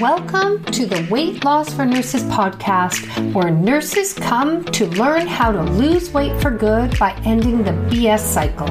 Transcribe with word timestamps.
Welcome 0.00 0.62
to 0.66 0.86
the 0.86 1.08
Weight 1.10 1.44
Loss 1.44 1.74
for 1.74 1.84
Nurses 1.84 2.22
podcast, 2.24 3.32
where 3.34 3.50
nurses 3.50 4.12
come 4.12 4.62
to 4.66 4.86
learn 4.90 5.26
how 5.26 5.50
to 5.50 5.60
lose 5.72 6.12
weight 6.12 6.40
for 6.40 6.52
good 6.52 6.96
by 7.00 7.14
ending 7.24 7.64
the 7.64 7.72
BS 7.72 8.20
cycle. 8.20 8.68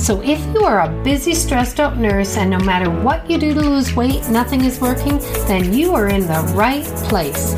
So, 0.00 0.20
if 0.22 0.40
you 0.52 0.64
are 0.64 0.80
a 0.80 1.04
busy, 1.04 1.34
stressed 1.34 1.78
out 1.78 1.98
nurse 1.98 2.36
and 2.36 2.50
no 2.50 2.58
matter 2.58 2.90
what 2.90 3.30
you 3.30 3.38
do 3.38 3.54
to 3.54 3.60
lose 3.60 3.94
weight, 3.94 4.28
nothing 4.28 4.64
is 4.64 4.80
working, 4.80 5.18
then 5.46 5.72
you 5.72 5.94
are 5.94 6.08
in 6.08 6.22
the 6.22 6.52
right 6.56 6.84
place. 7.06 7.54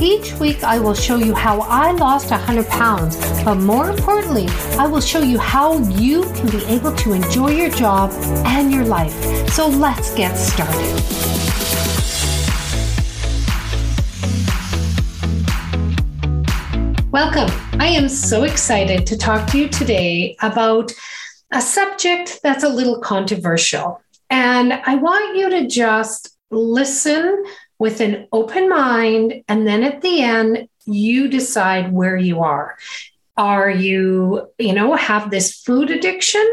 Each 0.00 0.32
week, 0.34 0.62
I 0.62 0.78
will 0.78 0.94
show 0.94 1.16
you 1.16 1.34
how 1.34 1.62
I 1.62 1.90
lost 1.90 2.30
100 2.30 2.68
pounds, 2.68 3.16
but 3.42 3.56
more 3.56 3.90
importantly, 3.90 4.46
I 4.78 4.86
will 4.86 5.00
show 5.00 5.22
you 5.22 5.40
how 5.40 5.78
you 5.78 6.22
can 6.34 6.50
be 6.50 6.64
able 6.66 6.94
to 6.94 7.14
enjoy 7.14 7.50
your 7.50 7.70
job 7.70 8.12
and 8.46 8.72
your 8.72 8.84
life. 8.84 9.48
So, 9.50 9.66
let's 9.66 10.14
get 10.14 10.36
started. 10.36 11.53
Welcome. 17.14 17.48
I 17.80 17.86
am 17.86 18.08
so 18.08 18.42
excited 18.42 19.06
to 19.06 19.16
talk 19.16 19.48
to 19.52 19.58
you 19.58 19.68
today 19.68 20.36
about 20.42 20.90
a 21.52 21.60
subject 21.60 22.40
that's 22.42 22.64
a 22.64 22.68
little 22.68 22.98
controversial. 22.98 24.02
And 24.30 24.72
I 24.72 24.96
want 24.96 25.36
you 25.36 25.48
to 25.48 25.68
just 25.68 26.36
listen 26.50 27.44
with 27.78 28.00
an 28.00 28.26
open 28.32 28.68
mind. 28.68 29.44
And 29.46 29.64
then 29.64 29.84
at 29.84 30.02
the 30.02 30.22
end, 30.22 30.68
you 30.86 31.28
decide 31.28 31.92
where 31.92 32.16
you 32.16 32.42
are. 32.42 32.76
Are 33.36 33.70
you, 33.70 34.50
you 34.58 34.72
know, 34.72 34.96
have 34.96 35.30
this 35.30 35.54
food 35.54 35.92
addiction? 35.92 36.44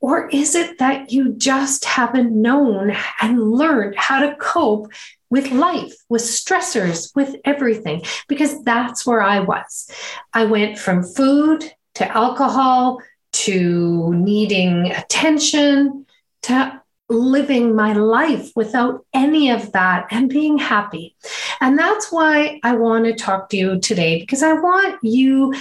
Or 0.00 0.30
is 0.30 0.54
it 0.54 0.78
that 0.78 1.12
you 1.12 1.34
just 1.34 1.84
haven't 1.84 2.32
known 2.32 2.96
and 3.20 3.52
learned 3.52 3.96
how 3.96 4.20
to 4.20 4.34
cope 4.36 4.90
with 5.30 5.50
life, 5.52 5.94
with 6.08 6.22
stressors, 6.22 7.14
with 7.14 7.36
everything, 7.44 8.02
because 8.28 8.62
that's 8.64 9.06
where 9.06 9.22
I 9.22 9.40
was. 9.40 9.88
I 10.34 10.44
went 10.44 10.78
from 10.78 11.04
food 11.04 11.72
to 11.94 12.08
alcohol 12.16 13.00
to 13.32 14.12
needing 14.14 14.90
attention 14.90 16.06
to 16.42 16.82
living 17.10 17.74
my 17.74 17.92
life 17.92 18.52
without 18.54 19.04
any 19.12 19.50
of 19.50 19.72
that 19.72 20.06
and 20.10 20.30
being 20.30 20.56
happy. 20.58 21.16
And 21.60 21.78
that's 21.78 22.10
why 22.12 22.60
I 22.62 22.76
want 22.76 23.04
to 23.06 23.14
talk 23.14 23.48
to 23.50 23.56
you 23.56 23.80
today 23.80 24.20
because 24.20 24.42
I 24.42 24.52
want 24.52 24.98
you 25.02 25.52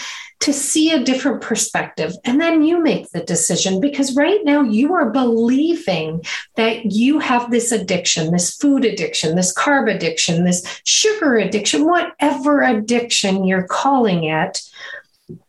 to 0.41 0.53
see 0.53 0.91
a 0.91 1.03
different 1.03 1.41
perspective 1.41 2.13
and 2.23 2.39
then 2.39 2.63
you 2.63 2.81
make 2.81 3.09
the 3.09 3.23
decision 3.23 3.81
because 3.81 4.15
right 4.15 4.39
now 4.45 4.61
you 4.61 4.93
are 4.93 5.09
believing 5.09 6.23
that 6.55 6.85
you 6.85 7.19
have 7.19 7.51
this 7.51 7.71
addiction, 7.71 8.31
this 8.31 8.55
food 8.55 8.85
addiction, 8.85 9.35
this 9.35 9.53
carb 9.53 9.93
addiction, 9.93 10.45
this 10.45 10.81
sugar 10.85 11.37
addiction, 11.37 11.85
whatever 11.85 12.61
addiction 12.61 13.43
you're 13.43 13.67
calling 13.67 14.23
it. 14.23 14.61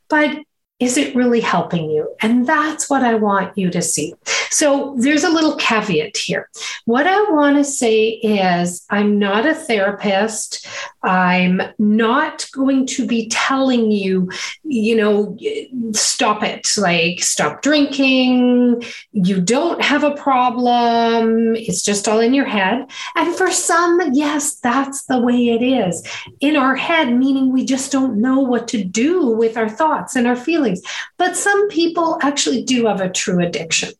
But 0.09 0.39
is 0.81 0.97
it 0.97 1.15
really 1.15 1.41
helping 1.41 1.91
you? 1.91 2.17
And 2.21 2.47
that's 2.47 2.89
what 2.89 3.05
I 3.05 3.15
want 3.15 3.57
you 3.57 3.71
to 3.71 3.83
see. 3.83 4.15
So 4.51 4.97
there's 4.99 5.25
a 5.25 5.31
little 5.31 5.57
caveat 5.57 6.17
here. 6.17 6.49
What 6.85 7.07
I 7.07 7.23
want 7.31 7.57
to 7.57 7.65
say 7.65 8.09
is 8.09 8.85
I'm 8.91 9.19
not 9.19 9.47
a 9.47 9.55
therapist. 9.55 10.67
I'm 11.03 11.63
not 11.79 12.47
going 12.53 12.87
to 12.87 13.07
be 13.07 13.29
telling 13.29 13.91
you, 13.91 14.29
you 14.65 14.97
know, 14.97 15.39
stop 15.93 16.43
it, 16.43 16.69
like 16.77 17.23
stop 17.23 17.63
drinking. 17.63 18.83
You 19.13 19.41
don't 19.41 19.83
have 19.83 20.05
a 20.05 20.15
problem. 20.15 21.55
It's 21.55 21.83
just 21.83 22.09
all 22.09 22.21
in 22.21 22.35
your 22.35 22.47
head. 22.47 22.91
And 23.17 23.35
for 23.37 23.51
some, 23.51 24.01
yes, 24.13 24.57
that's 24.57 25.05
the 25.05 25.21
way 25.21 25.51
it 25.51 25.63
is. 25.63 26.07
In 26.41 26.57
our 26.57 26.77
head, 26.77 27.17
meaning 27.17 27.53
we 27.53 27.65
just 27.65 27.93
don't 27.93 28.21
know 28.21 28.41
what 28.41 28.69
to 28.69 28.85
do 28.85 29.29
with 29.29 29.57
our 29.57 29.69
thoughts 29.69 30.17
and 30.17 30.27
our 30.27 30.37
feelings. 30.37 30.83
But 31.19 31.37
some 31.37 31.69
people 31.69 32.19
actually 32.23 32.63
do 32.63 32.87
have 32.87 33.01
a 33.01 33.09
true 33.09 33.41
addiction. 33.45 33.91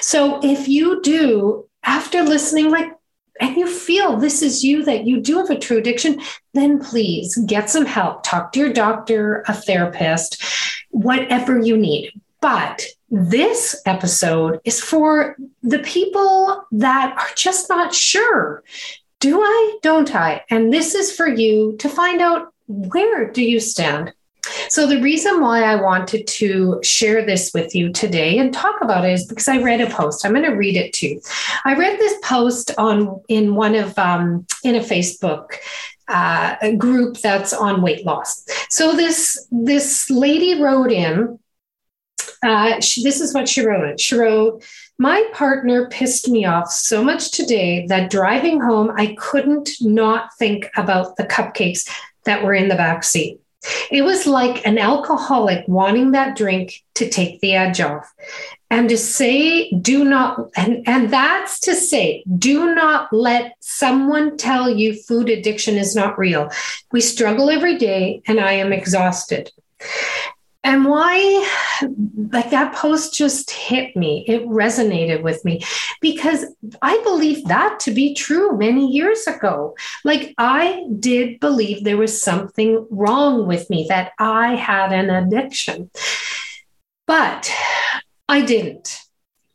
So 0.00 0.40
if 0.42 0.68
you 0.68 1.00
do, 1.02 1.68
after 1.82 2.22
listening, 2.22 2.70
like, 2.70 2.92
and 3.40 3.56
you 3.56 3.68
feel 3.68 4.16
this 4.16 4.42
is 4.42 4.64
you, 4.64 4.84
that 4.84 5.06
you 5.06 5.20
do 5.20 5.36
have 5.38 5.50
a 5.50 5.58
true 5.58 5.78
addiction, 5.78 6.20
then 6.54 6.80
please 6.80 7.36
get 7.46 7.70
some 7.70 7.86
help. 7.86 8.24
Talk 8.24 8.52
to 8.52 8.58
your 8.58 8.72
doctor, 8.72 9.44
a 9.46 9.54
therapist, 9.54 10.42
whatever 10.90 11.60
you 11.60 11.76
need. 11.76 12.12
But 12.40 12.84
this 13.10 13.80
episode 13.86 14.60
is 14.64 14.80
for 14.80 15.36
the 15.62 15.78
people 15.80 16.64
that 16.72 17.16
are 17.16 17.34
just 17.36 17.68
not 17.68 17.94
sure. 17.94 18.62
Do 19.20 19.40
I? 19.40 19.78
Don't 19.82 20.14
I? 20.14 20.42
And 20.50 20.72
this 20.72 20.94
is 20.94 21.14
for 21.14 21.28
you 21.28 21.76
to 21.78 21.88
find 21.88 22.20
out 22.20 22.52
where 22.66 23.30
do 23.30 23.42
you 23.42 23.60
stand? 23.60 24.12
So, 24.70 24.86
the 24.86 25.00
reason 25.00 25.40
why 25.40 25.62
I 25.62 25.76
wanted 25.76 26.26
to 26.26 26.80
share 26.82 27.24
this 27.24 27.52
with 27.54 27.74
you 27.74 27.90
today 27.92 28.38
and 28.38 28.52
talk 28.52 28.76
about 28.82 29.04
it 29.04 29.12
is 29.12 29.26
because 29.26 29.48
I 29.48 29.62
read 29.62 29.80
a 29.80 29.88
post. 29.88 30.24
I'm 30.24 30.32
going 30.32 30.44
to 30.44 30.52
read 30.52 30.76
it 30.76 30.92
to 30.94 31.08
you. 31.08 31.20
I 31.64 31.74
read 31.74 31.98
this 31.98 32.18
post 32.22 32.72
on 32.76 33.22
in 33.28 33.54
one 33.54 33.74
of 33.74 33.98
um, 33.98 34.46
in 34.64 34.76
a 34.76 34.80
Facebook 34.80 35.54
uh, 36.08 36.72
group 36.72 37.18
that's 37.18 37.52
on 37.52 37.82
weight 37.82 38.04
loss. 38.04 38.44
So 38.68 38.94
this 38.96 39.46
this 39.50 40.10
lady 40.10 40.60
wrote 40.60 40.92
in. 40.92 41.38
Uh, 42.42 42.80
she, 42.80 43.02
this 43.02 43.20
is 43.20 43.34
what 43.34 43.48
she 43.48 43.64
wrote. 43.64 43.98
She 43.98 44.16
wrote, 44.16 44.62
"My 44.98 45.24
partner 45.32 45.88
pissed 45.88 46.28
me 46.28 46.44
off 46.44 46.70
so 46.70 47.02
much 47.02 47.30
today 47.30 47.86
that 47.86 48.10
driving 48.10 48.60
home, 48.60 48.92
I 48.96 49.16
couldn't 49.18 49.70
not 49.80 50.30
think 50.38 50.70
about 50.76 51.16
the 51.16 51.24
cupcakes 51.24 51.88
that 52.24 52.44
were 52.44 52.54
in 52.54 52.68
the 52.68 52.76
back 52.76 53.02
seat." 53.02 53.40
It 53.90 54.02
was 54.02 54.26
like 54.26 54.66
an 54.66 54.78
alcoholic 54.78 55.64
wanting 55.66 56.12
that 56.12 56.36
drink 56.36 56.84
to 56.94 57.08
take 57.08 57.40
the 57.40 57.54
edge 57.54 57.80
off. 57.80 58.12
And 58.70 58.88
to 58.90 58.98
say, 58.98 59.70
do 59.70 60.04
not, 60.04 60.50
and, 60.54 60.86
and 60.86 61.10
that's 61.10 61.58
to 61.60 61.74
say, 61.74 62.22
do 62.38 62.74
not 62.74 63.10
let 63.12 63.54
someone 63.60 64.36
tell 64.36 64.68
you 64.68 64.94
food 64.94 65.30
addiction 65.30 65.76
is 65.76 65.96
not 65.96 66.18
real. 66.18 66.50
We 66.92 67.00
struggle 67.00 67.48
every 67.48 67.78
day, 67.78 68.20
and 68.26 68.38
I 68.38 68.52
am 68.52 68.72
exhausted. 68.72 69.50
And 70.68 70.84
why, 70.84 71.48
like 72.30 72.50
that 72.50 72.74
post 72.74 73.14
just 73.14 73.50
hit 73.50 73.96
me. 73.96 74.26
It 74.28 74.46
resonated 74.46 75.22
with 75.22 75.42
me 75.42 75.62
because 76.02 76.44
I 76.82 77.00
believed 77.04 77.46
that 77.46 77.80
to 77.80 77.90
be 77.90 78.12
true 78.12 78.54
many 78.54 78.86
years 78.86 79.26
ago. 79.26 79.74
Like 80.04 80.34
I 80.36 80.84
did 81.00 81.40
believe 81.40 81.84
there 81.84 81.96
was 81.96 82.20
something 82.22 82.86
wrong 82.90 83.46
with 83.46 83.70
me, 83.70 83.86
that 83.88 84.12
I 84.18 84.56
had 84.56 84.92
an 84.92 85.08
addiction. 85.08 85.90
But 87.06 87.50
I 88.28 88.42
didn't. 88.42 89.00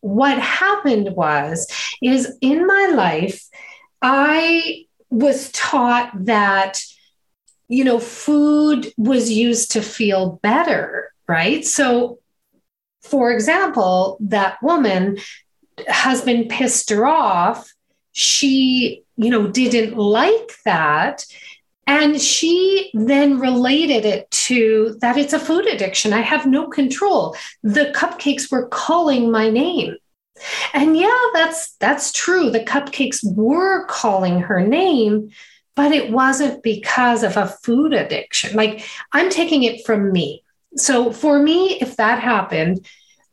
What 0.02 0.40
happened 0.40 1.16
was, 1.16 1.68
is 2.02 2.35
in 2.41 2.66
my 2.66 2.91
life, 2.91 3.46
I 4.02 4.85
was 5.12 5.52
taught 5.52 6.09
that 6.25 6.81
you 7.73 7.84
know, 7.84 7.97
food 7.97 8.94
was 8.97 9.31
used 9.31 9.72
to 9.72 9.81
feel 9.81 10.39
better, 10.44 11.11
right? 11.28 11.66
So, 11.66 12.19
for 13.01 13.31
example, 13.31 14.17
that 14.22 14.61
woman, 14.61 15.17
husband 15.89 16.50
pissed 16.50 16.91
her 16.91 17.07
off. 17.07 17.73
She, 18.11 19.03
you 19.16 19.31
know, 19.31 19.47
didn't 19.47 19.97
like 19.97 20.51
that. 20.66 21.25
And 21.88 22.22
she 22.22 22.91
then 22.94 23.39
related 23.39 24.05
it 24.05 24.29
to 24.47 24.95
that 25.01 25.17
it's 25.17 25.34
a 25.34 25.40
food 25.40 25.66
addiction. 25.66 26.13
I 26.13 26.22
have 26.22 26.45
no 26.45 26.67
control. 26.67 27.35
The 27.63 27.91
cupcakes 27.95 28.51
were 28.51 28.67
calling 28.67 29.31
my 29.31 29.50
name. 29.50 29.95
And 30.73 30.95
yeah, 30.95 31.23
that's 31.34 31.75
that's 31.78 32.11
true. 32.11 32.51
The 32.51 32.63
cupcakes 32.63 33.19
were 33.23 33.85
calling 33.85 34.41
her 34.41 34.61
name, 34.61 35.31
but 35.75 35.91
it 35.91 36.11
wasn't 36.11 36.64
because 36.64 37.23
of 37.23 37.37
a 37.37 37.47
food 37.47 37.93
addiction. 37.93 38.55
Like 38.55 38.85
I'm 39.11 39.29
taking 39.29 39.64
it 39.64 39.85
from 39.85 40.11
me. 40.11 40.43
So 40.75 41.11
for 41.11 41.40
me, 41.40 41.79
if 41.79 41.97
that 41.97 42.20
happened, 42.22 42.85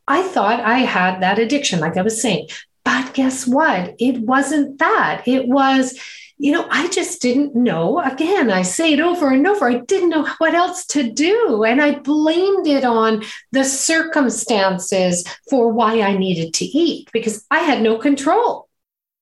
I 0.06 0.22
thought 0.22 0.60
I 0.60 0.78
had 0.78 1.20
that 1.20 1.38
addiction, 1.38 1.80
like 1.80 1.96
I 1.96 2.02
was 2.02 2.20
saying. 2.20 2.48
But 2.84 3.14
guess 3.14 3.46
what? 3.46 3.94
It 3.98 4.20
wasn't 4.20 4.78
that. 4.78 5.22
It 5.26 5.46
was, 5.46 5.98
you 6.38 6.52
know, 6.52 6.66
I 6.70 6.88
just 6.88 7.20
didn't 7.20 7.54
know. 7.54 8.00
Again, 8.00 8.50
I 8.50 8.62
say 8.62 8.94
it 8.94 9.00
over 9.00 9.30
and 9.30 9.46
over. 9.46 9.68
I 9.68 9.78
didn't 9.78 10.08
know 10.08 10.26
what 10.38 10.54
else 10.54 10.86
to 10.86 11.10
do. 11.12 11.64
And 11.64 11.80
I 11.80 11.98
blamed 11.98 12.66
it 12.66 12.84
on 12.84 13.22
the 13.52 13.64
circumstances 13.64 15.24
for 15.48 15.70
why 15.70 16.00
I 16.00 16.16
needed 16.16 16.54
to 16.54 16.64
eat 16.64 17.10
because 17.12 17.46
I 17.50 17.60
had 17.60 17.82
no 17.82 17.98
control. 17.98 18.69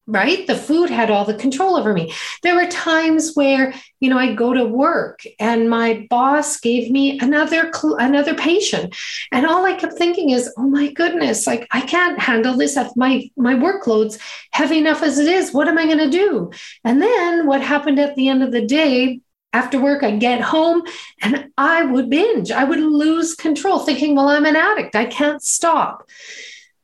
Right? 0.08 0.46
The 0.46 0.56
food 0.56 0.88
had 0.88 1.10
all 1.10 1.24
the 1.24 1.34
control 1.34 1.76
over 1.76 1.92
me. 1.92 2.12
There 2.42 2.56
were 2.56 2.66
times 2.66 3.34
where, 3.34 3.74
you 4.00 4.08
know, 4.08 4.18
I'd 4.18 4.38
go 4.38 4.54
to 4.54 4.64
work 4.64 5.20
and 5.38 5.68
my 5.68 6.06
boss 6.08 6.58
gave 6.58 6.90
me 6.90 7.20
another 7.20 7.70
another 7.98 8.34
patient. 8.34 8.96
And 9.30 9.46
all 9.46 9.64
I 9.66 9.74
kept 9.74 9.94
thinking 9.94 10.30
is, 10.30 10.50
"Oh 10.56 10.68
my 10.68 10.90
goodness, 10.92 11.46
like 11.46 11.68
I 11.70 11.82
can't 11.82 12.18
handle 12.18 12.54
this. 12.56 12.76
My 12.96 13.30
my 13.36 13.54
workload's 13.54 14.18
heavy 14.52 14.78
enough 14.78 15.02
as 15.02 15.18
it 15.18 15.28
is. 15.28 15.52
What 15.52 15.68
am 15.68 15.78
I 15.78 15.84
going 15.84 15.98
to 15.98 16.10
do?" 16.10 16.50
And 16.84 17.02
then 17.02 17.46
what 17.46 17.60
happened 17.60 17.98
at 18.00 18.16
the 18.16 18.28
end 18.28 18.42
of 18.42 18.50
the 18.50 18.64
day, 18.64 19.20
after 19.52 19.80
work, 19.80 20.02
I'd 20.02 20.20
get 20.20 20.40
home 20.40 20.82
and 21.22 21.48
I 21.58 21.84
would 21.84 22.08
binge. 22.10 22.50
I 22.50 22.64
would 22.64 22.80
lose 22.80 23.34
control, 23.34 23.80
thinking, 23.80 24.14
well, 24.14 24.28
I'm 24.28 24.44
an 24.46 24.56
addict. 24.56 24.94
I 24.96 25.06
can't 25.06 25.42
stop. 25.42 26.08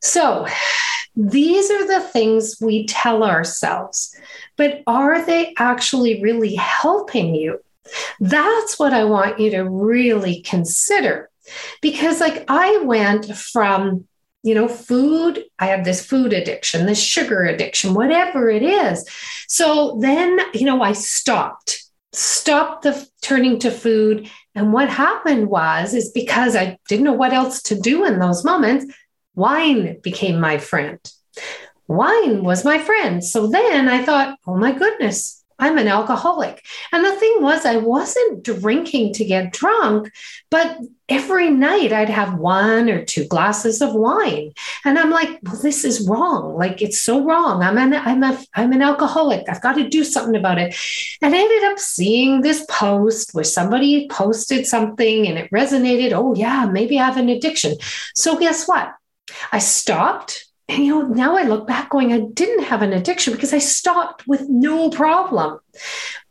So 0.05 0.47
these 1.17 1.71
are 1.71 1.87
the 1.87 2.01
things 2.01 2.57
we 2.61 2.87
tell 2.87 3.25
ourselves, 3.25 4.15
but 4.57 4.83
are 4.87 5.25
they 5.25 5.55
actually 5.57 6.23
really 6.23 6.55
helping 6.55 7.35
you? 7.35 7.61
That's 8.21 8.79
what 8.79 8.93
I 8.93 9.05
want 9.05 9.41
you 9.41 9.51
to 9.53 9.63
really 9.63 10.43
consider. 10.43 11.31
Because, 11.81 12.21
like, 12.21 12.45
I 12.49 12.79
went 12.79 13.35
from 13.37 14.07
you 14.45 14.55
know, 14.55 14.69
food, 14.69 15.43
I 15.59 15.69
have 15.69 15.87
this 15.87 16.05
food 16.05 16.35
addiction, 16.35 16.85
this 16.85 17.03
sugar 17.03 17.45
addiction, 17.45 17.95
whatever 17.95 18.51
it 18.51 18.63
is. 18.63 19.09
So 19.49 19.97
then, 20.03 20.39
you 20.53 20.67
know, 20.67 20.83
I 20.83 20.93
stopped, 20.93 21.83
stopped 22.13 22.83
the 22.83 23.09
turning 23.23 23.59
to 23.61 23.71
food. 23.71 24.31
And 24.55 24.71
what 24.71 24.91
happened 24.91 25.49
was, 25.49 25.95
is 25.95 26.11
because 26.11 26.55
I 26.57 26.79
didn't 26.89 27.07
know 27.07 27.15
what 27.15 27.33
else 27.33 27.63
to 27.63 27.81
do 27.81 28.05
in 28.05 28.19
those 28.19 28.45
moments, 28.45 28.85
wine 29.35 29.99
became 30.03 30.41
my 30.41 30.59
friend 30.59 30.99
wine 31.89 32.45
was 32.45 32.65
my 32.65 32.79
friend. 32.79 33.23
So 33.25 33.47
then 33.47 33.89
I 33.89 34.05
thought, 34.05 34.39
oh 34.47 34.57
my 34.57 34.73
goodness, 34.73 35.43
I'm 35.57 35.79
an 35.79 35.87
alcoholic. 35.87 36.65
And 36.93 37.05
the 37.05 37.15
thing 37.15 37.37
was, 37.39 37.65
I 37.65 37.77
wasn't 37.77 38.43
drinking 38.43 39.15
to 39.15 39.25
get 39.25 39.53
drunk, 39.53 40.11
but 40.51 40.79
every 41.09 41.49
night 41.49 41.93
I'd 41.93 42.09
have 42.09 42.39
one 42.39 42.91
or 42.91 43.05
two 43.05 43.25
glasses 43.25 43.81
of 43.81 43.95
wine. 43.95 44.53
And 44.85 44.99
I'm 44.99 45.11
like, 45.11 45.39
well, 45.45 45.61
this 45.63 45.85
is 45.85 46.09
wrong. 46.09 46.57
Like 46.57 46.83
it's 46.83 47.01
so 47.01 47.25
wrong. 47.25 47.63
I'm 47.63 47.79
an 47.79 47.95
I'm 47.95 48.25
a 48.25 48.43
I'm 48.55 48.73
an 48.73 48.83
alcoholic. 48.83 49.49
I've 49.49 49.63
got 49.63 49.75
to 49.75 49.89
do 49.89 50.03
something 50.03 50.35
about 50.35 50.59
it. 50.59 50.75
And 51.23 51.35
I 51.35 51.39
ended 51.39 51.65
up 51.71 51.79
seeing 51.79 52.41
this 52.41 52.67
post 52.69 53.33
where 53.33 53.45
somebody 53.45 54.09
posted 54.09 54.67
something 54.67 55.29
and 55.29 55.39
it 55.39 55.51
resonated. 55.53 56.13
Oh 56.13 56.35
yeah, 56.35 56.67
maybe 56.67 56.99
I 56.99 57.05
have 57.05 57.17
an 57.17 57.29
addiction. 57.29 57.77
So 58.17 58.37
guess 58.39 58.67
what? 58.67 58.93
I 59.53 59.59
stopped 59.59 60.47
and 60.69 60.85
you 60.85 61.03
know, 61.03 61.09
now 61.09 61.37
I 61.37 61.43
look 61.43 61.67
back 61.67 61.91
going, 61.91 62.13
I 62.13 62.21
didn't 62.21 62.65
have 62.65 62.83
an 62.83 62.93
addiction 62.93 63.35
because 63.35 63.53
I 63.53 63.59
stopped 63.59 64.27
with 64.27 64.49
no 64.49 64.89
problem. 64.89 65.59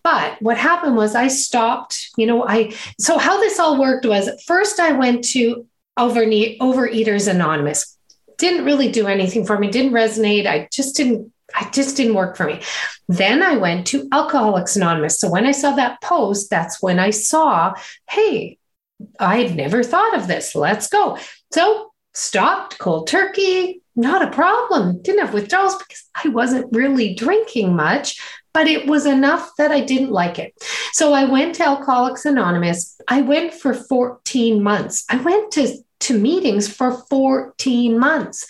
But 0.04 0.42
what 0.42 0.58
happened 0.58 0.96
was 0.96 1.16
I 1.16 1.28
stopped, 1.28 2.10
you 2.18 2.26
know, 2.26 2.46
I 2.46 2.74
so 3.00 3.18
how 3.18 3.40
this 3.40 3.60
all 3.60 3.80
worked 3.80 4.06
was 4.06 4.30
first 4.46 4.80
I 4.80 4.94
went 4.94 5.24
to 5.26 5.68
Overeaters 5.98 7.30
Anonymous. 7.30 7.98
Didn't 8.38 8.66
really 8.66 8.92
do 8.92 9.08
anything 9.08 9.46
for 9.46 9.58
me, 9.58 9.70
didn't 9.70 9.94
resonate. 9.94 10.48
I 10.48 10.68
just 10.72 10.96
didn't 10.96 11.32
I 11.54 11.70
just 11.70 11.96
didn't 11.96 12.16
work 12.16 12.36
for 12.36 12.46
me. 12.46 12.62
Then 13.08 13.44
I 13.44 13.58
went 13.58 13.86
to 13.88 14.08
Alcoholics 14.12 14.76
Anonymous. 14.76 15.20
So 15.20 15.30
when 15.30 15.46
I 15.46 15.52
saw 15.52 15.76
that 15.76 16.02
post, 16.02 16.50
that's 16.50 16.82
when 16.82 16.98
I 16.98 17.12
saw, 17.12 17.76
hey, 18.10 18.58
I'd 19.20 19.56
never 19.56 19.84
thought 19.84 20.16
of 20.16 20.28
this. 20.28 20.56
Let's 20.56 20.88
go. 20.88 21.20
So 21.54 21.93
stopped 22.14 22.78
cold 22.80 23.08
turkey, 23.08 23.82
not 23.96 24.22
a 24.22 24.32
problem. 24.32 25.02
Didn't 25.02 25.26
have 25.26 25.34
withdrawals 25.34 25.78
because 25.78 26.04
I 26.24 26.30
wasn't 26.30 26.76
really 26.76 27.14
drinking 27.14 27.76
much, 27.76 28.20
but 28.54 28.68
it 28.68 28.88
was 28.88 29.06
enough 29.06 29.52
that 29.58 29.72
I 29.72 29.82
didn't 29.82 30.12
like 30.12 30.40
it. 30.40 30.54
So 30.94 31.14
I 31.14 31.26
went 31.26 31.56
to 31.56 31.66
Alcoholics 31.66 32.26
Anonymous. 32.26 33.00
I 33.08 33.22
went 33.22 33.54
for 33.54 33.74
14 33.74 34.62
months. 34.62 35.06
I 35.10 35.18
went 35.18 35.52
to, 35.54 35.78
to 36.02 36.20
meetings 36.20 36.72
for 36.72 37.04
14 37.10 37.98
months. 37.98 38.48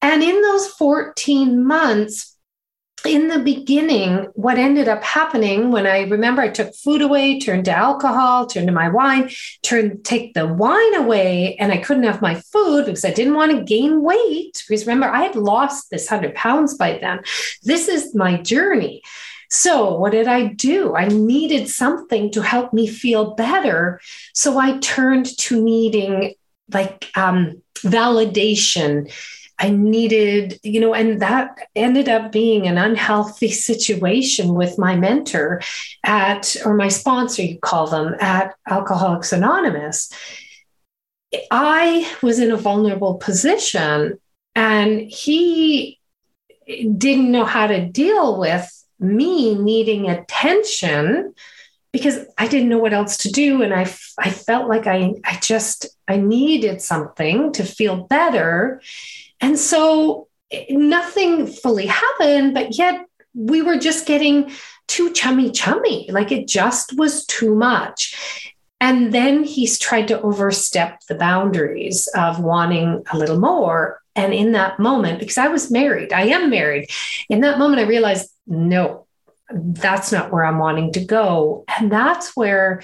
And 0.00 0.22
in 0.22 0.40
those 0.42 0.68
14 0.68 1.64
months, 1.64 2.36
in 3.04 3.28
the 3.28 3.38
beginning, 3.38 4.28
what 4.34 4.58
ended 4.58 4.88
up 4.88 5.02
happening 5.04 5.70
when 5.70 5.86
I 5.86 6.02
remember 6.02 6.42
I 6.42 6.48
took 6.48 6.74
food 6.74 7.02
away, 7.02 7.38
turned 7.38 7.66
to 7.66 7.72
alcohol, 7.72 8.46
turned 8.46 8.66
to 8.66 8.72
my 8.72 8.88
wine, 8.88 9.30
turned 9.62 10.04
take 10.04 10.34
the 10.34 10.46
wine 10.46 10.94
away, 10.94 11.56
and 11.56 11.72
I 11.72 11.78
couldn't 11.78 12.02
have 12.04 12.22
my 12.22 12.34
food 12.34 12.86
because 12.86 13.04
I 13.04 13.12
didn't 13.12 13.34
want 13.34 13.52
to 13.52 13.64
gain 13.64 14.02
weight. 14.02 14.62
Because 14.66 14.86
remember, 14.86 15.08
I 15.08 15.22
had 15.22 15.36
lost 15.36 15.90
this 15.90 16.08
hundred 16.08 16.34
pounds 16.34 16.74
by 16.74 16.98
then. 16.98 17.20
This 17.62 17.88
is 17.88 18.14
my 18.14 18.40
journey. 18.42 19.02
So, 19.50 19.94
what 19.98 20.12
did 20.12 20.28
I 20.28 20.46
do? 20.46 20.94
I 20.94 21.08
needed 21.08 21.68
something 21.68 22.30
to 22.32 22.42
help 22.42 22.74
me 22.74 22.86
feel 22.86 23.34
better. 23.34 24.00
So, 24.34 24.58
I 24.58 24.78
turned 24.78 25.26
to 25.38 25.62
needing 25.62 26.34
like 26.70 27.10
um, 27.16 27.62
validation 27.78 29.10
I 29.58 29.70
needed, 29.70 30.60
you 30.62 30.80
know, 30.80 30.94
and 30.94 31.20
that 31.20 31.58
ended 31.74 32.08
up 32.08 32.30
being 32.30 32.66
an 32.66 32.78
unhealthy 32.78 33.50
situation 33.70 34.54
with 34.54 34.78
my 34.78 34.96
mentor 34.96 35.60
at, 36.04 36.56
or 36.64 36.74
my 36.74 36.88
sponsor, 36.88 37.42
you 37.42 37.58
call 37.58 37.86
them, 37.86 38.14
at 38.20 38.54
Alcoholics 38.68 39.32
Anonymous. 39.32 40.10
I 41.50 42.10
was 42.22 42.38
in 42.38 42.50
a 42.50 42.56
vulnerable 42.56 43.16
position 43.16 44.18
and 44.54 45.00
he 45.00 45.98
didn't 46.66 47.30
know 47.30 47.44
how 47.44 47.66
to 47.66 47.86
deal 47.86 48.38
with 48.38 48.68
me 48.98 49.54
needing 49.54 50.08
attention 50.08 51.34
because 51.92 52.18
I 52.36 52.48
didn't 52.48 52.68
know 52.68 52.78
what 52.78 52.92
else 52.92 53.18
to 53.18 53.32
do. 53.32 53.62
And 53.62 53.72
I, 53.72 53.82
I 54.18 54.30
felt 54.30 54.68
like 54.68 54.86
I, 54.86 55.14
I 55.24 55.38
just, 55.40 55.86
I 56.06 56.16
needed 56.16 56.82
something 56.82 57.52
to 57.54 57.64
feel 57.64 58.04
better. 58.04 58.82
And 59.40 59.58
so 59.58 60.28
eh, 60.50 60.66
nothing 60.70 61.46
fully 61.46 61.86
happened, 61.86 62.54
but 62.54 62.76
yet 62.76 63.06
we 63.34 63.62
were 63.62 63.78
just 63.78 64.06
getting 64.06 64.50
too 64.86 65.12
chummy 65.12 65.50
chummy. 65.50 66.10
Like 66.10 66.32
it 66.32 66.48
just 66.48 66.96
was 66.96 67.24
too 67.26 67.54
much. 67.54 68.44
And 68.80 69.12
then 69.12 69.44
he's 69.44 69.78
tried 69.78 70.08
to 70.08 70.20
overstep 70.20 71.00
the 71.08 71.16
boundaries 71.16 72.08
of 72.14 72.40
wanting 72.40 73.02
a 73.12 73.18
little 73.18 73.38
more. 73.38 74.00
And 74.14 74.32
in 74.32 74.52
that 74.52 74.78
moment, 74.78 75.18
because 75.18 75.38
I 75.38 75.48
was 75.48 75.70
married, 75.70 76.12
I 76.12 76.22
am 76.26 76.50
married, 76.50 76.88
in 77.28 77.40
that 77.40 77.58
moment, 77.58 77.80
I 77.80 77.84
realized, 77.84 78.30
no, 78.46 79.06
that's 79.50 80.12
not 80.12 80.32
where 80.32 80.44
I'm 80.44 80.58
wanting 80.58 80.92
to 80.92 81.04
go. 81.04 81.64
And 81.78 81.90
that's 81.90 82.36
where, 82.36 82.82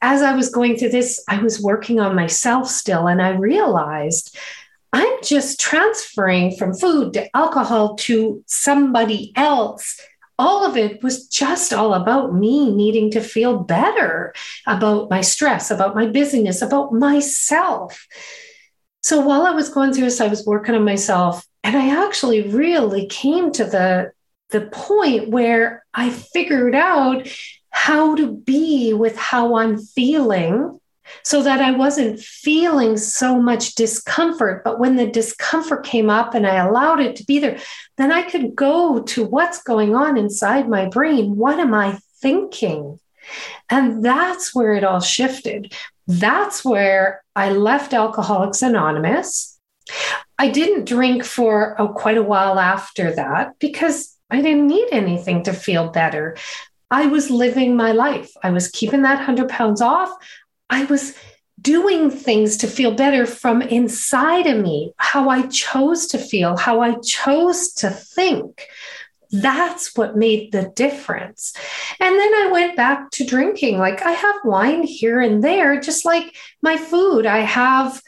as 0.00 0.22
I 0.22 0.34
was 0.34 0.50
going 0.50 0.76
through 0.76 0.90
this, 0.90 1.22
I 1.28 1.38
was 1.38 1.60
working 1.60 2.00
on 2.00 2.16
myself 2.16 2.68
still. 2.68 3.06
And 3.06 3.22
I 3.22 3.30
realized 3.30 4.36
I'm 4.92 5.22
just 5.22 5.60
transferring 5.60 6.56
from 6.56 6.74
food 6.74 7.14
to 7.14 7.34
alcohol 7.36 7.94
to 7.96 8.42
somebody 8.46 9.32
else. 9.36 10.00
All 10.38 10.66
of 10.66 10.76
it 10.76 11.02
was 11.02 11.28
just 11.28 11.72
all 11.72 11.94
about 11.94 12.34
me 12.34 12.74
needing 12.74 13.10
to 13.12 13.20
feel 13.20 13.58
better 13.58 14.34
about 14.66 15.08
my 15.08 15.20
stress, 15.20 15.70
about 15.70 15.94
my 15.94 16.06
busyness, 16.06 16.60
about 16.62 16.92
myself. 16.92 18.06
So 19.02 19.20
while 19.20 19.46
I 19.46 19.50
was 19.50 19.68
going 19.68 19.92
through 19.92 20.04
this, 20.04 20.20
I 20.20 20.28
was 20.28 20.46
working 20.46 20.74
on 20.74 20.84
myself. 20.84 21.46
And 21.64 21.76
I 21.76 22.04
actually 22.04 22.42
really 22.42 23.06
came 23.06 23.52
to 23.52 23.64
the, 23.64 24.12
the 24.50 24.62
point 24.62 25.28
where 25.28 25.84
I 25.94 26.10
figured 26.10 26.74
out 26.74 27.28
how 27.70 28.14
to 28.14 28.30
be 28.30 28.92
with 28.92 29.16
how 29.16 29.56
I'm 29.56 29.78
feeling 29.78 30.78
so 31.24 31.42
that 31.42 31.60
I 31.60 31.72
wasn't 31.72 32.20
feeling 32.20 32.96
so 32.96 33.40
much 33.40 33.74
discomfort. 33.74 34.62
But 34.64 34.78
when 34.78 34.96
the 34.96 35.06
discomfort 35.06 35.84
came 35.84 36.10
up 36.10 36.34
and 36.34 36.46
I 36.46 36.56
allowed 36.56 37.00
it 37.00 37.16
to 37.16 37.24
be 37.24 37.38
there, 37.38 37.58
then 37.96 38.12
I 38.12 38.22
could 38.22 38.54
go 38.54 39.02
to 39.02 39.24
what's 39.24 39.62
going 39.62 39.94
on 39.94 40.16
inside 40.16 40.68
my 40.68 40.88
brain. 40.88 41.36
What 41.36 41.58
am 41.58 41.74
I 41.74 41.98
thinking? 42.20 42.98
And 43.70 44.04
that's 44.04 44.54
where 44.54 44.74
it 44.74 44.84
all 44.84 45.00
shifted. 45.00 45.72
That's 46.06 46.64
where 46.64 47.22
I 47.36 47.50
left 47.50 47.94
Alcoholics 47.94 48.62
Anonymous. 48.62 49.58
I 50.38 50.48
didn't 50.48 50.86
drink 50.86 51.24
for 51.24 51.80
oh, 51.80 51.88
quite 51.88 52.18
a 52.18 52.22
while 52.22 52.58
after 52.58 53.14
that 53.14 53.58
because 53.58 54.16
I 54.30 54.40
didn't 54.40 54.66
need 54.66 54.88
anything 54.90 55.44
to 55.44 55.52
feel 55.52 55.88
better. 55.88 56.36
I 56.90 57.06
was 57.06 57.30
living 57.30 57.76
my 57.76 57.92
life. 57.92 58.32
I 58.42 58.50
was 58.50 58.70
keeping 58.70 59.02
that 59.02 59.16
100 59.16 59.48
pounds 59.48 59.80
off. 59.80 60.10
I 60.72 60.84
was 60.84 61.14
doing 61.60 62.10
things 62.10 62.56
to 62.56 62.66
feel 62.66 62.92
better 62.94 63.26
from 63.26 63.60
inside 63.60 64.46
of 64.46 64.58
me, 64.58 64.92
how 64.96 65.28
I 65.28 65.46
chose 65.48 66.06
to 66.08 66.18
feel, 66.18 66.56
how 66.56 66.80
I 66.80 66.94
chose 67.00 67.72
to 67.74 67.90
think. 67.90 68.66
That's 69.30 69.94
what 69.96 70.16
made 70.16 70.50
the 70.52 70.72
difference. 70.74 71.54
And 72.00 72.14
then 72.18 72.34
I 72.34 72.48
went 72.50 72.76
back 72.76 73.10
to 73.12 73.24
drinking. 73.24 73.78
Like 73.78 74.02
I 74.02 74.12
have 74.12 74.36
wine 74.44 74.82
here 74.82 75.20
and 75.20 75.44
there, 75.44 75.78
just 75.78 76.04
like 76.04 76.34
my 76.62 76.76
food. 76.76 77.26
I 77.26 77.40
have, 77.40 78.02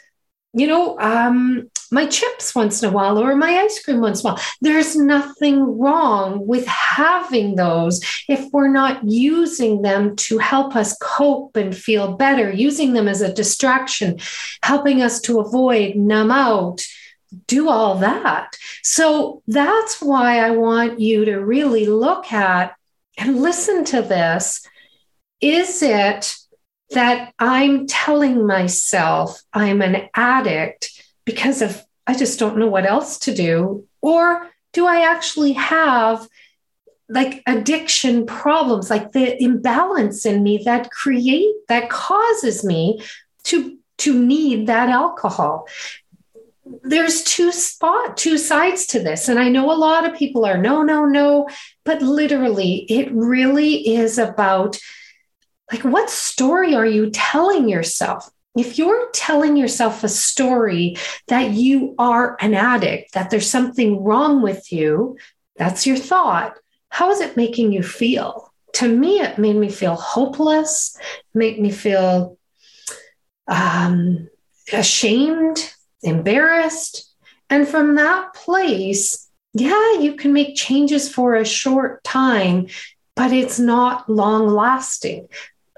you 0.55 0.67
know, 0.67 0.99
um, 0.99 1.71
my 1.95 2.07
chips 2.07 2.55
once 2.55 2.83
in 2.83 2.89
a 2.89 2.93
while 2.93 3.19
or 3.19 3.35
my 3.37 3.61
ice 3.61 3.83
cream 3.83 4.01
once 4.01 4.23
in 4.23 4.27
a 4.27 4.33
while. 4.33 4.43
There's 4.61 4.97
nothing 4.97 5.79
wrong 5.79 6.47
with 6.47 6.67
having 6.67 7.55
those 7.55 8.01
if 8.29 8.53
we're 8.53 8.69
not 8.69 9.09
using 9.09 9.83
them 9.83 10.17
to 10.17 10.39
help 10.39 10.77
us 10.77 10.97
cope 11.01 11.57
and 11.57 11.75
feel 11.75 12.17
better, 12.17 12.51
using 12.51 12.93
them 12.93 13.09
as 13.09 13.23
a 13.23 13.33
distraction, 13.33 14.19
helping 14.63 15.01
us 15.01 15.21
to 15.23 15.41
avoid, 15.41 15.97
numb 15.97 16.31
out, 16.31 16.83
do 17.47 17.69
all 17.69 17.97
that. 17.99 18.57
So 18.83 19.43
that's 19.47 20.03
why 20.03 20.41
I 20.41 20.51
want 20.51 21.01
you 21.01 21.25
to 21.25 21.37
really 21.37 21.87
look 21.87 22.33
at 22.33 22.75
and 23.17 23.41
listen 23.41 23.85
to 23.87 24.03
this. 24.03 24.67
Is 25.41 25.83
it 25.83 26.35
that 26.91 27.33
I'm 27.39 27.87
telling 27.87 28.47
myself 28.47 29.41
I'm 29.53 29.83
an 29.83 30.09
addict 30.15 31.04
because 31.25 31.63
of 31.63 31.85
I 32.07 32.15
just 32.15 32.39
don't 32.39 32.59
know 32.59 32.69
what 32.69 32.87
else 32.87 33.19
to 33.21 33.35
do? 33.35 33.87
Or 34.03 34.51
do 34.73 34.87
I 34.87 35.11
actually 35.11 35.53
have 35.53 36.29
like 37.09 37.43
addiction 37.47 38.27
problems, 38.27 38.91
like 38.91 39.13
the 39.13 39.43
imbalance 39.43 40.27
in 40.27 40.43
me 40.43 40.63
that 40.65 40.91
create 40.91 41.55
that 41.69 41.89
causes 41.91 42.65
me 42.65 43.01
to 43.45 43.79
to 43.99 44.19
need 44.19 44.67
that 44.67 44.89
alcohol? 44.89 45.67
There's 46.83 47.23
two 47.23 47.53
spot 47.53 48.17
two 48.17 48.39
sides 48.39 48.87
to 48.89 49.01
this 49.01 49.29
and 49.29 49.39
I 49.39 49.49
know 49.49 49.71
a 49.71 49.77
lot 49.77 50.07
of 50.07 50.17
people 50.17 50.45
are 50.45 50.59
no 50.59 50.83
no 50.83 51.05
no 51.05 51.49
but 51.85 52.01
literally 52.01 52.87
it 52.89 53.13
really 53.13 53.87
is 53.87 54.17
about 54.19 54.79
like 55.71 55.83
what 55.83 56.09
story 56.09 56.75
are 56.75 56.87
you 56.87 57.11
telling 57.11 57.69
yourself 57.69 58.31
if 58.57 58.79
you're 58.79 59.11
telling 59.13 59.57
yourself 59.57 60.05
a 60.05 60.09
story 60.09 60.97
that 61.29 61.51
you 61.51 61.95
are 61.99 62.37
an 62.41 62.55
addict, 62.55 63.15
that 63.15 63.31
there's 63.31 63.51
something 63.51 64.03
wrong 64.03 64.43
with 64.43 64.71
you, 64.73 65.17
that's 65.57 65.87
your 65.87 65.97
thought. 65.97 66.59
How 66.89 67.11
is 67.11 67.21
it 67.21 67.37
making 67.37 67.73
you 67.73 67.83
feel? 67.83 68.53
To 68.75 68.89
me, 68.89 69.21
it 69.21 69.39
made 69.39 69.57
me 69.57 69.69
feel 69.69 69.95
hopeless, 69.97 70.97
made 71.33 71.61
me 71.61 71.71
feel 71.71 72.39
um, 73.49 74.29
ashamed, 74.73 75.75
embarrassed. 76.03 77.13
And 77.51 77.67
from 77.67 77.97
that 77.97 78.35
place, 78.35 79.29
yeah, 79.53 79.99
you 79.99 80.15
can 80.17 80.33
make 80.33 80.57
changes 80.57 81.13
for 81.13 81.35
a 81.35 81.45
short 81.45 82.03
time, 82.05 82.69
but 83.17 83.33
it's 83.33 83.59
not 83.59 84.09
long 84.09 84.49
lasting 84.49 85.29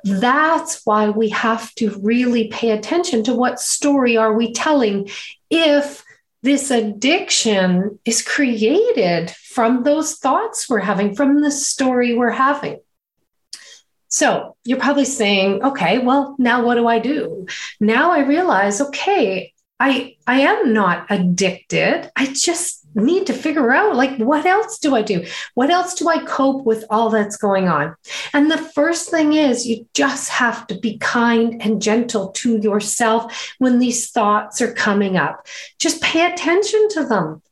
that's 0.06 0.82
why 0.84 1.10
we 1.10 1.30
have 1.30 1.74
to 1.74 1.90
really 2.00 2.46
pay 2.48 2.70
attention 2.70 3.24
to 3.24 3.34
what 3.34 3.58
story 3.58 4.16
are 4.16 4.32
we 4.32 4.52
telling 4.52 5.08
if 5.50 6.04
this 6.42 6.70
addiction 6.70 7.98
is 8.04 8.22
created 8.22 9.30
from 9.30 9.82
those 9.82 10.14
thoughts 10.14 10.68
we're 10.68 10.78
having 10.78 11.16
from 11.16 11.40
the 11.40 11.50
story 11.50 12.14
we're 12.14 12.30
having. 12.30 12.78
So 14.08 14.56
you're 14.64 14.78
probably 14.78 15.06
saying 15.06 15.64
okay 15.64 15.98
well 15.98 16.36
now 16.38 16.64
what 16.64 16.76
do 16.76 16.86
i 16.86 17.00
do? 17.00 17.46
Now 17.80 18.12
i 18.12 18.20
realize 18.20 18.80
okay 18.80 19.52
i 19.80 20.14
i 20.26 20.40
am 20.40 20.72
not 20.72 21.06
addicted. 21.10 22.08
I 22.14 22.26
just 22.26 22.85
need 23.04 23.26
to 23.26 23.32
figure 23.32 23.72
out 23.72 23.96
like 23.96 24.16
what 24.18 24.46
else 24.46 24.78
do 24.78 24.94
I 24.94 25.02
do? 25.02 25.24
What 25.54 25.70
else 25.70 25.94
do 25.94 26.08
I 26.08 26.24
cope 26.24 26.64
with 26.64 26.84
all 26.90 27.10
that's 27.10 27.36
going 27.36 27.68
on? 27.68 27.94
And 28.32 28.50
the 28.50 28.58
first 28.58 29.10
thing 29.10 29.34
is 29.34 29.66
you 29.66 29.86
just 29.94 30.30
have 30.30 30.66
to 30.68 30.78
be 30.78 30.98
kind 30.98 31.60
and 31.62 31.82
gentle 31.82 32.28
to 32.28 32.58
yourself 32.58 33.52
when 33.58 33.78
these 33.78 34.10
thoughts 34.10 34.60
are 34.60 34.72
coming 34.72 35.16
up. 35.16 35.46
Just 35.78 36.02
pay 36.02 36.30
attention 36.30 36.88
to 36.90 37.04
them 37.04 37.42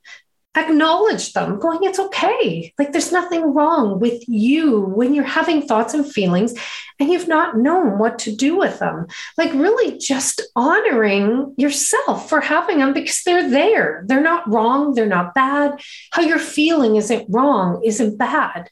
acknowledge 0.56 1.32
them, 1.32 1.58
going, 1.58 1.80
it's 1.82 1.98
okay. 1.98 2.72
Like 2.78 2.92
there's 2.92 3.12
nothing 3.12 3.54
wrong 3.54 3.98
with 3.98 4.22
you 4.28 4.80
when 4.80 5.14
you're 5.14 5.24
having 5.24 5.62
thoughts 5.62 5.94
and 5.94 6.10
feelings 6.10 6.54
and 7.00 7.10
you've 7.10 7.28
not 7.28 7.56
known 7.56 7.98
what 7.98 8.20
to 8.20 8.34
do 8.34 8.56
with 8.56 8.78
them. 8.78 9.06
Like 9.36 9.52
really 9.52 9.98
just 9.98 10.42
honoring 10.54 11.54
yourself 11.56 12.28
for 12.28 12.40
having 12.40 12.78
them 12.78 12.92
because 12.92 13.22
they're 13.22 13.50
there. 13.50 14.04
They're 14.06 14.20
not 14.20 14.48
wrong. 14.48 14.94
They're 14.94 15.06
not 15.06 15.34
bad. 15.34 15.80
How 16.12 16.22
you're 16.22 16.38
feeling 16.38 16.96
isn't 16.96 17.26
wrong, 17.28 17.82
isn't 17.84 18.16
bad. 18.16 18.70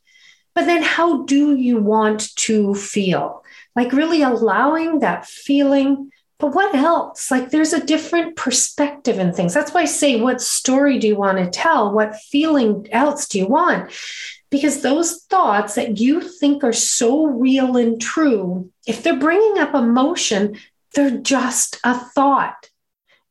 But 0.55 0.67
then 0.67 0.83
how 0.83 1.25
do 1.25 1.57
you 1.57 1.79
want 1.79 2.35
to 2.37 2.75
feel? 2.75 3.43
Like 3.75 3.93
really 3.93 4.23
allowing 4.23 5.01
that 5.01 5.27
feeling 5.27 6.11
but 6.43 6.57
what 6.57 6.75
else? 6.75 7.31
Like 7.31 7.51
there's 7.51 7.73
a 7.73 7.87
different 7.87 8.35
perspective 8.35 9.21
in 9.21 9.33
things. 9.33 9.55
That's 9.55 9.73
why 9.73 9.83
I 9.83 9.85
say, 9.85 10.21
what 10.21 10.41
story 10.41 10.99
do 10.99 11.07
you 11.07 11.15
want 11.15 11.39
to 11.39 11.49
tell? 11.49 11.93
What 11.93 12.17
feeling 12.17 12.89
else 12.91 13.29
do 13.29 13.39
you 13.39 13.47
want? 13.47 13.93
Because 14.51 14.83
those 14.83 15.23
thoughts 15.31 15.77
that 15.77 15.99
you 15.99 16.21
think 16.21 16.65
are 16.65 16.73
so 16.73 17.27
real 17.27 17.77
and 17.77 18.01
true, 18.03 18.73
if 18.89 19.05
they're 19.05 19.21
bringing 19.21 19.61
up 19.61 19.73
emotion, 19.73 20.59
they're 20.97 21.17
just 21.17 21.79
a 21.85 21.97
thought. 21.97 22.69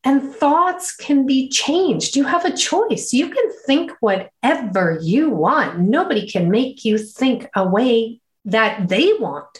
And 0.05 0.33
thoughts 0.33 0.95
can 0.95 1.25
be 1.25 1.49
changed. 1.49 2.15
You 2.15 2.23
have 2.23 2.45
a 2.45 2.55
choice. 2.55 3.11
You 3.11 3.27
can 3.27 3.51
think 3.65 3.91
whatever 3.99 4.99
you 5.01 5.31
want. 5.31 5.79
Nobody 5.79 6.29
can 6.29 6.49
make 6.49 6.85
you 6.85 6.97
think 6.97 7.49
a 7.57 7.67
way 7.67 8.21
that 8.45 8.87
they 8.87 9.11
want. 9.19 9.59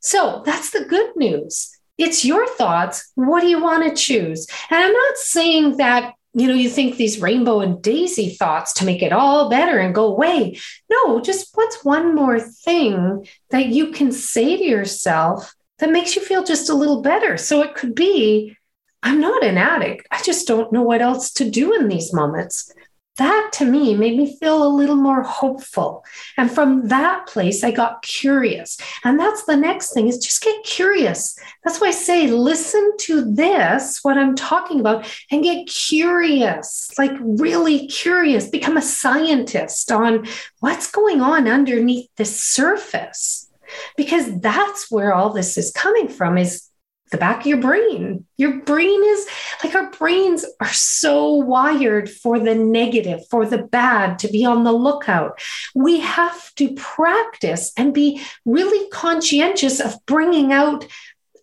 So 0.00 0.42
that's 0.44 0.70
the 0.72 0.84
good 0.84 1.14
news 1.14 1.71
it's 1.98 2.24
your 2.24 2.46
thoughts. 2.46 3.12
What 3.14 3.40
do 3.40 3.48
you 3.48 3.62
want 3.62 3.88
to 3.88 3.94
choose? 3.94 4.46
And 4.70 4.82
I'm 4.82 4.92
not 4.92 5.16
saying 5.16 5.76
that 5.76 6.14
you 6.34 6.48
know 6.48 6.54
you 6.54 6.70
think 6.70 6.96
these 6.96 7.20
rainbow 7.20 7.60
and 7.60 7.82
daisy 7.82 8.30
thoughts 8.30 8.72
to 8.74 8.86
make 8.86 9.02
it 9.02 9.12
all 9.12 9.50
better 9.50 9.78
and 9.78 9.94
go 9.94 10.06
away 10.06 10.58
no 10.90 11.20
just 11.20 11.50
what's 11.54 11.84
one 11.84 12.14
more 12.14 12.40
thing 12.40 13.26
that 13.50 13.66
you 13.66 13.92
can 13.92 14.10
say 14.10 14.56
to 14.56 14.64
yourself 14.64 15.54
that 15.78 15.90
makes 15.90 16.16
you 16.16 16.22
feel 16.22 16.42
just 16.42 16.70
a 16.70 16.74
little 16.74 17.02
better 17.02 17.36
so 17.36 17.60
it 17.62 17.74
could 17.74 17.94
be 17.94 18.56
i'm 19.02 19.20
not 19.20 19.44
an 19.44 19.58
addict 19.58 20.06
i 20.10 20.22
just 20.22 20.48
don't 20.48 20.72
know 20.72 20.82
what 20.82 21.02
else 21.02 21.32
to 21.32 21.48
do 21.48 21.74
in 21.74 21.88
these 21.88 22.14
moments 22.14 22.72
that 23.18 23.50
to 23.54 23.64
me 23.64 23.94
made 23.94 24.16
me 24.16 24.36
feel 24.38 24.66
a 24.66 24.68
little 24.74 24.96
more 24.96 25.22
hopeful. 25.22 26.04
And 26.36 26.50
from 26.50 26.88
that 26.88 27.26
place 27.26 27.62
i 27.62 27.70
got 27.70 28.02
curious. 28.02 28.78
And 29.04 29.18
that's 29.18 29.44
the 29.44 29.56
next 29.56 29.92
thing 29.92 30.08
is 30.08 30.18
just 30.18 30.42
get 30.42 30.64
curious. 30.64 31.38
That's 31.64 31.80
why 31.80 31.88
i 31.88 31.92
say 31.92 32.26
listen 32.28 32.92
to 33.00 33.32
this 33.34 34.00
what 34.02 34.18
i'm 34.18 34.34
talking 34.34 34.80
about 34.80 35.06
and 35.30 35.42
get 35.42 35.66
curious 35.66 36.90
like 36.98 37.12
really 37.20 37.86
curious. 37.86 38.48
Become 38.48 38.76
a 38.76 38.82
scientist 38.82 39.92
on 39.92 40.26
what's 40.60 40.90
going 40.90 41.20
on 41.20 41.48
underneath 41.48 42.08
the 42.16 42.24
surface. 42.24 43.48
Because 43.96 44.38
that's 44.40 44.90
where 44.90 45.14
all 45.14 45.32
this 45.32 45.56
is 45.56 45.70
coming 45.72 46.08
from 46.08 46.36
is 46.36 46.68
the 47.12 47.18
back 47.18 47.40
of 47.40 47.46
your 47.46 47.58
brain. 47.58 48.26
Your 48.36 48.60
brain 48.62 49.00
is 49.04 49.26
like 49.62 49.74
our 49.74 49.90
brains 49.90 50.44
are 50.60 50.72
so 50.72 51.34
wired 51.34 52.10
for 52.10 52.40
the 52.40 52.54
negative, 52.54 53.20
for 53.30 53.46
the 53.46 53.58
bad, 53.58 54.18
to 54.20 54.28
be 54.28 54.44
on 54.44 54.64
the 54.64 54.72
lookout. 54.72 55.40
We 55.74 56.00
have 56.00 56.52
to 56.56 56.74
practice 56.74 57.72
and 57.76 57.94
be 57.94 58.20
really 58.44 58.88
conscientious 58.90 59.78
of 59.78 59.94
bringing 60.06 60.52
out 60.52 60.86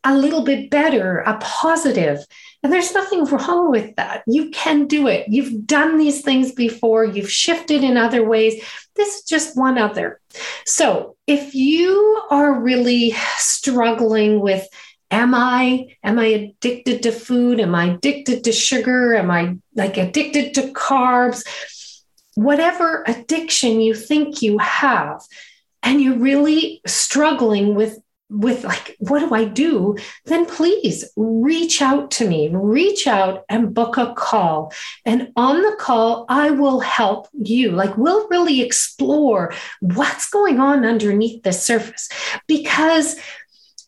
a 0.04 0.18
little 0.18 0.44
bit 0.44 0.70
better, 0.70 1.20
a 1.20 1.38
positive. 1.40 2.26
And 2.64 2.74
there's 2.74 2.94
nothing 2.94 3.26
wrong 3.26 3.70
with 3.70 3.96
that. 3.96 4.24
You 4.28 4.50
can 4.50 4.88
do 4.88 5.08
it. 5.08 5.28
You've 5.30 5.66
done 5.66 5.98
these 5.98 6.22
things 6.22 6.52
before, 6.52 7.06
you've 7.06 7.32
shifted 7.32 7.84
in 7.84 7.98
other 7.98 8.28
ways. 8.28 8.62
This 8.96 9.18
is 9.18 9.24
just 9.24 9.58
one 9.58 9.78
other. 9.78 10.20
So 10.66 11.16
if 11.28 11.54
you 11.54 12.22
are 12.30 12.60
really 12.60 13.14
struggling 13.38 14.42
with, 14.42 14.68
am 15.12 15.34
i 15.34 15.96
am 16.04 16.20
i 16.20 16.26
addicted 16.26 17.04
to 17.04 17.12
food? 17.12 17.60
Am 17.60 17.76
i 17.76 17.86
addicted 17.94 18.44
to 18.44 18.52
sugar? 18.52 19.16
Am 19.16 19.32
i 19.32 19.56
like 19.76 19.98
addicted 19.98 20.54
to 20.56 20.74
carbs? 20.74 21.44
Whatever 22.36 23.04
addiction 23.08 23.82
you 23.82 23.94
think 23.94 24.42
you 24.42 24.58
have 24.60 25.22
and 25.84 26.02
you're 26.02 26.18
really 26.18 26.82
struggling 26.86 27.76
with 27.76 28.00
with 28.32 28.64
like 28.64 28.96
what 29.00 29.20
do 29.20 29.34
i 29.34 29.44
do? 29.44 29.98
Then 30.26 30.46
please 30.46 31.04
reach 31.16 31.82
out 31.82 32.12
to 32.12 32.28
me. 32.28 32.50
Reach 32.54 33.08
out 33.08 33.44
and 33.50 33.74
book 33.74 33.98
a 33.98 34.14
call. 34.14 34.72
And 35.06 35.32
on 35.36 35.62
the 35.64 35.76
call 35.80 36.26
i 36.30 36.52
will 36.52 36.80
help 36.80 37.28
you. 37.34 37.72
Like 37.72 37.98
we'll 37.98 38.28
really 38.30 38.62
explore 38.62 39.54
what's 39.80 40.30
going 40.30 40.60
on 40.60 40.86
underneath 40.86 41.42
the 41.42 41.54
surface. 41.54 42.08
Because 42.48 43.16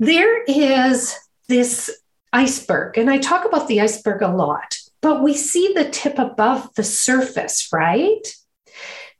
there 0.01 0.43
is 0.45 1.15
this 1.47 1.91
iceberg, 2.33 2.97
and 2.97 3.07
I 3.07 3.19
talk 3.19 3.45
about 3.45 3.67
the 3.67 3.81
iceberg 3.81 4.23
a 4.23 4.29
lot, 4.29 4.75
but 4.99 5.21
we 5.21 5.35
see 5.35 5.73
the 5.75 5.87
tip 5.89 6.17
above 6.17 6.73
the 6.73 6.83
surface, 6.83 7.69
right? 7.71 8.21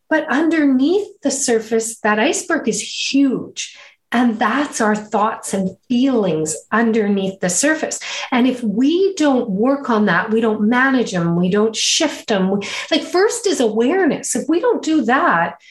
But 0.10 0.28
underneath 0.28 1.22
the 1.22 1.30
surface, 1.30 2.00
that 2.00 2.18
iceberg 2.18 2.68
is 2.68 2.82
huge. 2.82 3.78
And 4.12 4.40
that's 4.40 4.82
our 4.82 4.96
thoughts 4.96 5.54
and 5.54 5.78
feelings 5.88 6.56
underneath 6.72 7.40
the 7.40 7.50
surface. 7.50 8.00
And 8.32 8.48
if 8.48 8.62
we 8.64 9.14
don't 9.16 9.52
work 9.52 9.90
on 9.90 10.08
that, 10.08 10.32
we 10.32 10.42
don't 10.42 10.68
manage 10.68 11.12
them, 11.12 11.36
we 11.36 11.50
don't 11.50 11.76
shift 11.76 12.28
them. 12.28 12.60
Like, 12.90 13.04
first 13.04 13.46
is 13.46 13.60
awareness. 13.60 14.36
If 14.36 14.50
we 14.50 14.60
don't 14.60 14.84
do 14.84 15.04
that, 15.04 15.62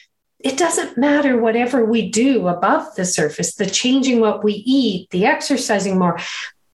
it 0.43 0.57
doesn't 0.57 0.97
matter 0.97 1.37
whatever 1.37 1.85
we 1.85 2.09
do 2.09 2.47
above 2.47 2.95
the 2.95 3.05
surface, 3.05 3.55
the 3.55 3.65
changing 3.65 4.19
what 4.19 4.43
we 4.43 4.53
eat, 4.65 5.09
the 5.11 5.25
exercising 5.25 5.97
more. 5.97 6.19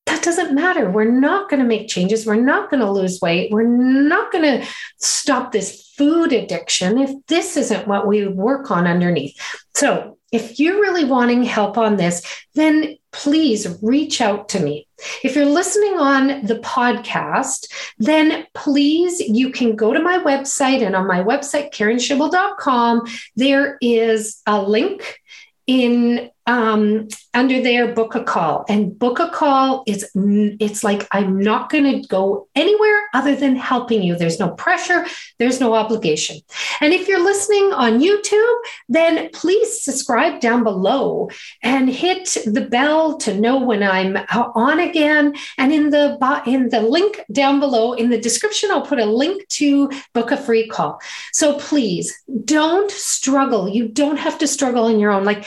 That 0.05 0.23
doesn't 0.23 0.55
matter. 0.55 0.89
We're 0.89 1.11
not 1.11 1.49
going 1.49 1.61
to 1.61 1.67
make 1.67 1.89
changes. 1.89 2.25
We're 2.25 2.35
not 2.35 2.69
going 2.69 2.79
to 2.79 2.89
lose 2.89 3.19
weight. 3.21 3.51
We're 3.51 3.67
not 3.67 4.31
going 4.31 4.61
to 4.61 4.67
stop 4.97 5.51
this 5.51 5.91
food 5.97 6.31
addiction 6.31 6.97
if 6.97 7.11
this 7.27 7.57
isn't 7.57 7.87
what 7.87 8.07
we 8.07 8.27
work 8.27 8.71
on 8.71 8.87
underneath. 8.87 9.37
So, 9.75 10.17
if 10.31 10.59
you're 10.59 10.81
really 10.81 11.05
wanting 11.05 11.43
help 11.43 11.77
on 11.77 11.95
this, 11.95 12.21
then 12.53 12.97
please 13.11 13.77
reach 13.81 14.19
out 14.19 14.49
to 14.49 14.59
me. 14.59 14.86
If 15.23 15.35
you're 15.35 15.45
listening 15.45 15.97
on 15.97 16.45
the 16.45 16.59
podcast, 16.59 17.71
then 17.97 18.45
please, 18.53 19.19
you 19.19 19.51
can 19.51 19.75
go 19.75 19.93
to 19.93 20.01
my 20.01 20.19
website. 20.19 20.85
And 20.85 20.95
on 20.95 21.07
my 21.07 21.23
website, 21.23 21.71
KarenSchaible.com, 21.71 23.07
there 23.35 23.77
is 23.81 24.41
a 24.45 24.61
link 24.61 25.19
in 25.67 26.31
um, 26.47 27.07
under 27.33 27.61
there 27.61 27.93
book 27.93 28.15
a 28.15 28.23
call. 28.23 28.65
And 28.69 28.97
book 28.97 29.19
a 29.19 29.29
call 29.29 29.83
is 29.85 30.09
it's 30.15 30.83
like 30.83 31.07
i'm 31.11 31.39
not 31.39 31.69
going 31.69 31.83
to 31.83 32.07
go 32.07 32.47
anywhere 32.55 32.99
other 33.13 33.35
than 33.35 33.55
helping 33.55 34.01
you. 34.01 34.15
There's 34.15 34.39
no 34.39 34.49
pressure 34.51 35.05
there's 35.37 35.59
no 35.59 35.73
obligation. 35.73 36.37
And 36.81 36.93
if 36.93 37.07
you're 37.07 37.23
listening 37.23 37.73
on 37.73 37.99
youtube 37.99 38.57
then 38.89 39.29
please 39.33 39.83
subscribe 39.83 40.39
down 40.39 40.63
below 40.63 41.29
and 41.61 41.89
hit 41.89 42.37
the 42.45 42.61
bell 42.61 43.17
to 43.17 43.39
know 43.39 43.59
when 43.59 43.83
i'm 43.83 44.17
on 44.55 44.79
again. 44.79 45.35
And 45.57 45.73
in 45.73 45.89
the 45.89 46.17
in 46.47 46.69
the 46.69 46.81
link 46.81 47.21
down 47.31 47.59
below 47.59 47.93
in 47.93 48.09
the 48.09 48.19
description 48.19 48.71
i'll 48.71 48.81
put 48.81 48.99
a 48.99 49.05
link 49.05 49.47
to 49.49 49.91
book 50.13 50.31
a 50.31 50.37
free 50.37 50.67
call. 50.67 50.99
So 51.33 51.59
please 51.59 52.15
don't 52.45 52.89
struggle. 52.89 53.67
You 53.67 53.89
don't 53.89 54.17
have 54.17 54.37
to 54.39 54.47
struggle 54.47 54.85
on 54.85 54.99
your 54.99 55.11
own. 55.11 55.25
Like 55.25 55.45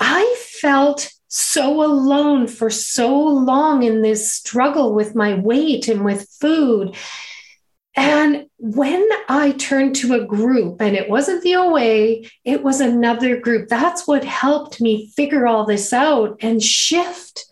I 0.00 0.36
felt 0.60 1.10
so 1.28 1.82
alone 1.82 2.46
for 2.46 2.70
so 2.70 3.16
long 3.16 3.82
in 3.82 4.02
this 4.02 4.32
struggle 4.32 4.94
with 4.94 5.14
my 5.14 5.34
weight 5.34 5.88
and 5.88 6.04
with 6.04 6.28
food. 6.40 6.96
And 7.94 8.46
when 8.58 9.08
I 9.28 9.52
turned 9.52 9.96
to 9.96 10.14
a 10.14 10.24
group, 10.24 10.80
and 10.80 10.94
it 10.94 11.08
wasn't 11.08 11.42
the 11.42 11.56
OA, 11.56 12.22
it 12.44 12.62
was 12.62 12.80
another 12.80 13.40
group, 13.40 13.68
that's 13.68 14.06
what 14.06 14.24
helped 14.24 14.80
me 14.80 15.10
figure 15.16 15.46
all 15.46 15.64
this 15.64 15.92
out 15.92 16.36
and 16.40 16.62
shift 16.62 17.46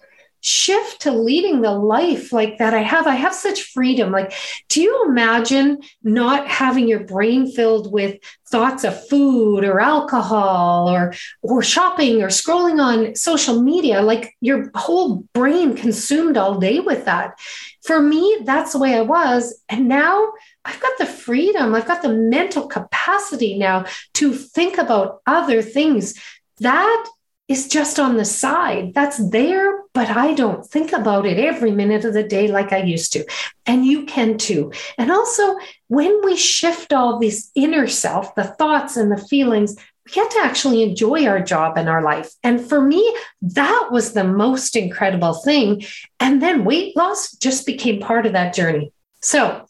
shift 0.45 1.01
to 1.01 1.11
leading 1.11 1.63
the 1.63 1.71
life 1.71 2.31
like 2.31 2.59
that 2.59 2.75
I 2.75 2.83
have. 2.83 3.07
I 3.07 3.15
have 3.15 3.35
such 3.35 3.63
freedom. 3.73 4.13
Like, 4.13 4.35
do 4.69 4.83
you 4.83 5.07
imagine 5.09 5.81
not 6.03 6.47
having 6.47 6.87
your 6.87 7.05
brain 7.05 7.51
filled 7.51 7.91
with 7.91 8.19
thoughts 8.51 8.85
of 8.85 9.09
food 9.09 9.65
or 9.65 9.81
alcohol 9.81 10.91
or 10.91 11.15
or 11.41 11.63
shopping 11.63 12.23
or 12.23 12.29
scrolling 12.29 12.79
on 12.79 13.15
social 13.15 13.63
media? 13.63 14.03
Like 14.03 14.35
your 14.43 14.71
whole 14.75 15.25
brain 15.33 15.77
consumed 15.77 16.37
all 16.37 16.59
day 16.59 16.79
with 16.79 17.07
that. 17.07 17.39
For 17.83 18.03
me, 18.03 18.41
that's 18.45 18.73
the 18.73 18.79
way 18.79 18.95
I 18.95 19.01
was. 19.01 19.63
And 19.71 19.89
now 19.89 20.31
I've 20.67 20.81
got 20.81 20.99
the 20.99 21.07
freedom, 21.07 21.75
I've 21.75 21.89
got 21.89 22.03
the 22.03 22.13
mental 22.13 22.67
capacity 22.67 23.57
now 23.57 23.87
to 24.15 24.35
think 24.35 24.77
about 24.77 25.23
other 25.27 25.63
things. 25.63 26.21
That 26.61 27.09
is 27.47 27.69
just 27.69 27.99
on 27.99 28.17
the 28.17 28.25
side. 28.25 28.95
That's 28.95 29.19
there, 29.31 29.83
but 29.93 30.09
I 30.09 30.33
don't 30.33 30.65
think 30.65 30.93
about 30.93 31.27
it 31.27 31.39
every 31.39 31.71
minute 31.71 32.05
of 32.05 32.15
the 32.15 32.23
day 32.23 32.49
like 32.49 32.73
I 32.73 32.83
used 32.83 33.13
to. 33.13 33.27
And 33.67 33.85
you 33.85 34.07
can 34.07 34.39
too. 34.39 34.73
And 34.97 35.11
also, 35.11 35.57
when 35.89 36.25
we 36.25 36.37
shift 36.37 36.93
all 36.93 37.19
this 37.19 37.51
inner 37.55 37.87
self, 37.87 38.35
the 38.35 38.45
thoughts 38.45 38.97
and 38.97 39.13
the 39.13 39.19
feelings, 39.19 39.77
we 40.07 40.13
get 40.13 40.31
to 40.33 40.41
actually 40.43 40.83
enjoy 40.83 41.27
our 41.27 41.41
job 41.41 41.77
and 41.77 41.89
our 41.89 42.03
life. 42.03 42.33
And 42.43 42.61
for 42.61 42.81
me, 42.81 43.15
that 43.43 43.89
was 43.91 44.13
the 44.13 44.25
most 44.25 44.75
incredible 44.75 45.35
thing. 45.35 45.85
And 46.21 46.43
then 46.43 46.65
weight 46.65 46.97
loss 46.97 47.33
just 47.33 47.67
became 47.67 48.01
part 48.01 48.25
of 48.25 48.33
that 48.33 48.55
journey. 48.55 48.93
So 49.21 49.67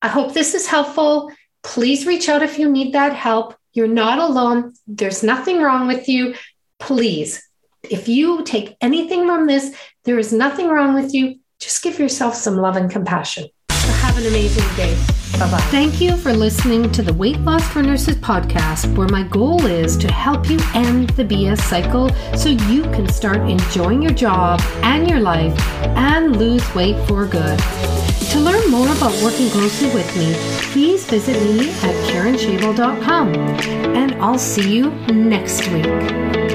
I 0.00 0.08
hope 0.08 0.32
this 0.32 0.54
is 0.54 0.66
helpful. 0.66 1.30
Please 1.62 2.06
reach 2.06 2.30
out 2.30 2.42
if 2.42 2.58
you 2.58 2.70
need 2.70 2.94
that 2.94 3.14
help. 3.14 3.54
You're 3.72 3.86
not 3.86 4.18
alone. 4.18 4.74
There's 4.86 5.22
nothing 5.22 5.62
wrong 5.62 5.86
with 5.86 6.08
you 6.08 6.34
please, 6.80 7.48
if 7.84 8.08
you 8.08 8.42
take 8.44 8.76
anything 8.80 9.26
from 9.26 9.46
this, 9.46 9.74
there 10.04 10.18
is 10.18 10.32
nothing 10.32 10.68
wrong 10.68 10.94
with 10.94 11.14
you. 11.14 11.38
Just 11.60 11.82
give 11.82 11.98
yourself 11.98 12.34
some 12.34 12.56
love 12.56 12.76
and 12.76 12.90
compassion. 12.90 13.46
So 13.70 13.88
have 13.92 14.18
an 14.18 14.26
amazing 14.26 14.76
day. 14.76 14.94
Bye 15.38 15.50
bye. 15.50 15.60
Thank 15.70 16.00
you 16.00 16.16
for 16.16 16.32
listening 16.32 16.90
to 16.92 17.02
the 17.02 17.14
Weight 17.14 17.38
Loss 17.40 17.68
for 17.68 17.82
Nurses 17.82 18.16
podcast, 18.16 18.94
where 18.96 19.08
my 19.08 19.22
goal 19.22 19.64
is 19.64 19.96
to 19.98 20.12
help 20.12 20.50
you 20.50 20.58
end 20.74 21.10
the 21.10 21.24
BS 21.24 21.60
cycle 21.60 22.10
so 22.36 22.48
you 22.48 22.82
can 22.82 23.08
start 23.08 23.48
enjoying 23.48 24.02
your 24.02 24.12
job 24.12 24.60
and 24.82 25.08
your 25.08 25.20
life 25.20 25.58
and 25.96 26.36
lose 26.36 26.74
weight 26.74 26.96
for 27.06 27.26
good. 27.26 27.58
To 28.30 28.38
learn 28.38 28.70
more 28.70 28.86
about 28.86 29.12
working 29.22 29.48
closely 29.50 29.88
with 29.94 30.16
me, 30.16 30.34
please 30.72 31.04
visit 31.04 31.42
me 31.42 31.70
at 31.70 31.94
KarenSchaible.com. 32.10 33.34
And 33.34 34.14
I'll 34.22 34.38
see 34.38 34.76
you 34.76 34.90
next 35.08 35.68
week. 35.68 36.49